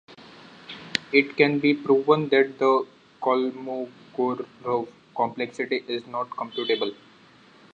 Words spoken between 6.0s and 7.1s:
not computable.